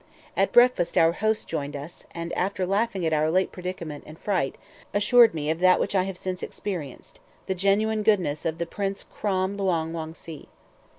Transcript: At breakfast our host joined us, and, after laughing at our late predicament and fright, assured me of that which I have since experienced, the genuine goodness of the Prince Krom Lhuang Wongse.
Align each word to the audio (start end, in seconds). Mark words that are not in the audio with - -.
At 0.35 0.51
breakfast 0.51 0.97
our 0.97 1.11
host 1.11 1.47
joined 1.47 1.75
us, 1.75 2.07
and, 2.09 2.33
after 2.33 2.65
laughing 2.65 3.05
at 3.05 3.13
our 3.13 3.29
late 3.29 3.51
predicament 3.51 4.03
and 4.07 4.17
fright, 4.17 4.57
assured 4.95 5.35
me 5.35 5.51
of 5.51 5.59
that 5.59 5.79
which 5.79 5.93
I 5.93 6.05
have 6.05 6.17
since 6.17 6.41
experienced, 6.41 7.19
the 7.45 7.53
genuine 7.53 8.01
goodness 8.01 8.43
of 8.43 8.57
the 8.57 8.65
Prince 8.65 9.03
Krom 9.13 9.57
Lhuang 9.57 9.91
Wongse. 9.93 10.47